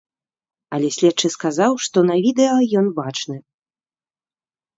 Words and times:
Але 0.77 0.87
следчы 0.95 1.27
сказаў, 1.35 1.71
што 1.89 1.97
на 2.11 2.15
відэа 2.25 2.57
ён 2.83 2.87
бачны. 2.99 3.37